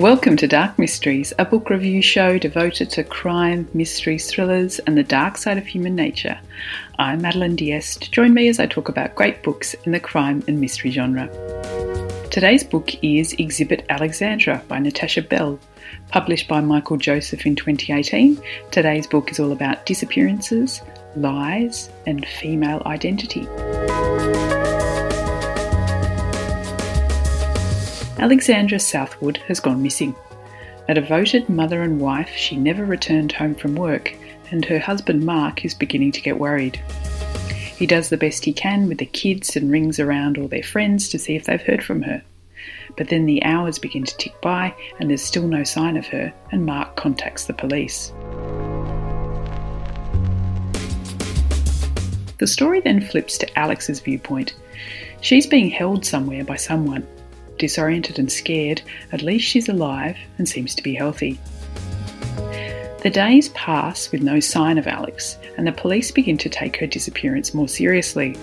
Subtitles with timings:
[0.00, 5.02] Welcome to Dark Mysteries, a book review show devoted to crime, mysteries, thrillers, and the
[5.02, 6.40] dark side of human nature.
[6.98, 8.10] I'm Madeline Diest.
[8.10, 11.28] Join me as I talk about great books in the crime and mystery genre.
[12.30, 15.60] Today's book is Exhibit Alexandra by Natasha Bell.
[16.08, 18.40] Published by Michael Joseph in 2018,
[18.70, 20.80] today's book is all about disappearances,
[21.14, 23.46] lies, and female identity.
[28.20, 30.14] Alexandra Southwood has gone missing.
[30.90, 34.14] A devoted mother and wife, she never returned home from work,
[34.50, 36.76] and her husband Mark is beginning to get worried.
[37.78, 41.08] He does the best he can with the kids and rings around all their friends
[41.08, 42.22] to see if they've heard from her.
[42.98, 46.30] But then the hours begin to tick by and there's still no sign of her,
[46.52, 48.12] and Mark contacts the police.
[52.36, 54.56] The story then flips to Alex's viewpoint.
[55.22, 57.06] She's being held somewhere by someone,
[57.60, 61.38] disoriented and scared, at least she's alive and seems to be healthy.
[63.02, 66.86] The days pass with no sign of Alex, and the police begin to take her
[66.86, 68.36] disappearance more seriously.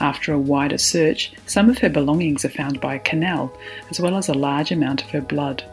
[0.00, 3.52] After a wider search, some of her belongings are found by a canal,
[3.90, 5.64] as well as a large amount of her blood.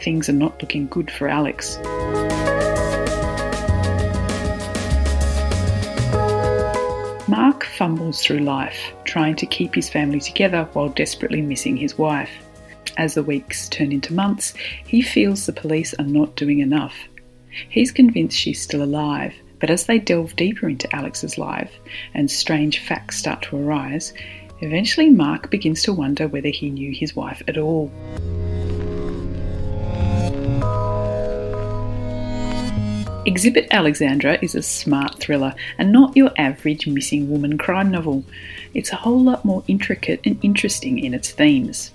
[0.00, 1.78] Things are not looking good for Alex.
[7.36, 12.30] Mark fumbles through life, trying to keep his family together while desperately missing his wife.
[12.96, 14.54] As the weeks turn into months,
[14.86, 16.94] he feels the police are not doing enough.
[17.68, 21.78] He's convinced she's still alive, but as they delve deeper into Alex's life
[22.14, 24.14] and strange facts start to arise,
[24.62, 27.92] eventually Mark begins to wonder whether he knew his wife at all.
[33.26, 38.24] Exhibit Alexandra is a smart thriller and not your average missing woman crime novel.
[38.72, 41.90] It's a whole lot more intricate and interesting in its themes.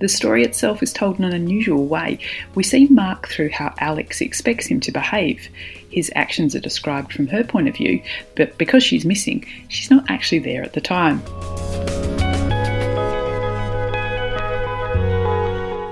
[0.00, 2.18] The story itself is told in an unusual way.
[2.54, 5.50] We see Mark through how Alex expects him to behave.
[5.90, 8.02] His actions are described from her point of view,
[8.34, 11.22] but because she's missing, she's not actually there at the time.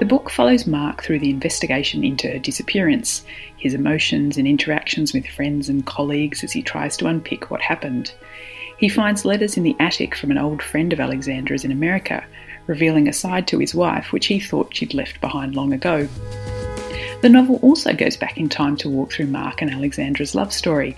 [0.03, 3.25] The book follows Mark through the investigation into her disappearance,
[3.57, 8.13] his emotions and interactions with friends and colleagues as he tries to unpick what happened.
[8.79, 12.25] He finds letters in the attic from an old friend of Alexandra's in America,
[12.67, 16.09] revealing a side to his wife which he thought she'd left behind long ago.
[17.21, 20.97] The novel also goes back in time to walk through Mark and Alexandra's love story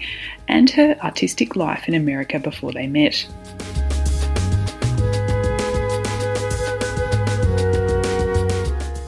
[0.48, 3.28] and her artistic life in America before they met.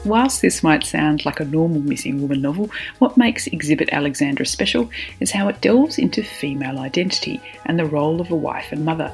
[0.07, 4.89] Whilst this might sound like a normal missing woman novel, what makes Exhibit Alexandra special
[5.19, 9.11] is how it delves into female identity and the role of a wife and mother.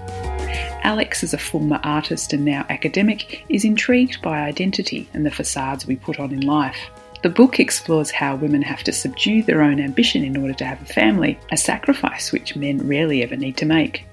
[0.83, 5.87] Alex, as a former artist and now academic, is intrigued by identity and the facades
[5.87, 6.91] we put on in life.
[7.23, 10.81] The book explores how women have to subdue their own ambition in order to have
[10.83, 14.05] a family, a sacrifice which men rarely ever need to make.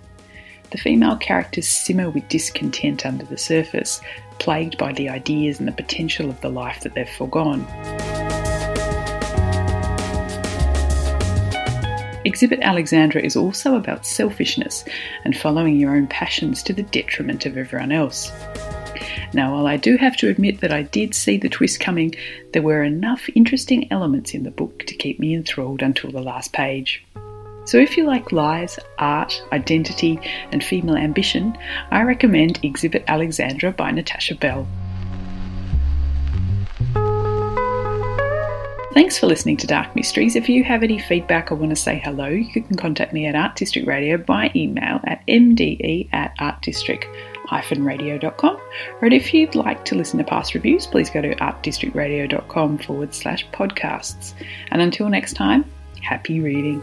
[0.71, 4.01] The female characters simmer with discontent under the surface,
[4.41, 7.65] plagued by the ideas and the potential of the life that they've foregone.
[12.25, 14.85] Exhibit Alexandra is also about selfishness
[15.25, 18.33] and following your own passions to the detriment of everyone else.
[19.33, 22.15] Now, while I do have to admit that I did see the twist coming,
[22.53, 26.53] there were enough interesting elements in the book to keep me enthralled until the last
[26.53, 27.05] page.
[27.65, 30.19] So, if you like lies, art, identity,
[30.51, 31.57] and female ambition,
[31.91, 34.67] I recommend Exhibit Alexandra by Natasha Bell.
[38.93, 40.35] Thanks for listening to Dark Mysteries.
[40.35, 43.37] If you have any feedback or want to say hello, you can contact me at
[43.37, 48.57] Art District Radio by email at mde at artdistrict-radio.com.
[49.01, 53.47] Or if you'd like to listen to past reviews, please go to artdistrictradio.com forward slash
[53.51, 54.35] podcasts.
[54.73, 55.65] And until next time,
[56.03, 56.83] happy reading.